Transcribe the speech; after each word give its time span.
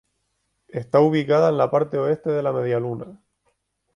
Está 0.69 0.99
ubicada 0.99 1.49
en 1.49 1.59
la 1.59 1.69
parte 1.69 1.99
oeste 1.99 2.31
de 2.31 2.41
la 2.41 2.51
medialuna. 2.51 3.05